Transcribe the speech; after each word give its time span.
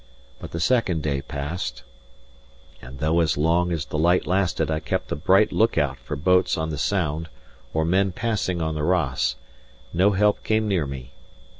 But 0.39 0.49
the 0.49 0.59
second 0.59 1.03
day 1.03 1.21
passed; 1.21 1.83
and 2.81 2.97
though 2.97 3.19
as 3.19 3.37
long 3.37 3.71
as 3.71 3.85
the 3.85 3.99
light 3.99 4.25
lasted 4.25 4.71
I 4.71 4.79
kept 4.79 5.11
a 5.11 5.15
bright 5.15 5.51
look 5.51 5.77
out 5.77 5.99
for 5.99 6.15
boats 6.15 6.57
on 6.57 6.71
the 6.71 6.77
Sound 6.79 7.29
or 7.71 7.85
men 7.85 8.11
passing 8.11 8.63
on 8.63 8.73
the 8.73 8.81
Ross, 8.81 9.35
no 9.93 10.13
help 10.13 10.41
came 10.43 10.67
near 10.67 10.87
me. 10.87 11.11